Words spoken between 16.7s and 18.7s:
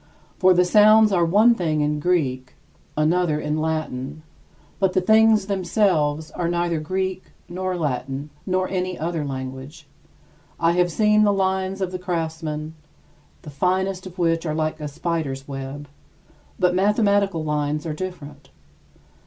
mathematical lines are different.